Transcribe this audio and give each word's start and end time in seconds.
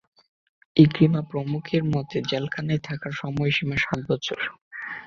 ইকরিমা 0.77 1.21
প্রমুখের 1.23 1.83
মতে, 1.85 2.17
জেলখানায় 2.29 2.81
থাকার 2.87 3.13
সময়সীমা 3.21 3.77
সাত 3.77 3.99
বছর। 4.09 4.39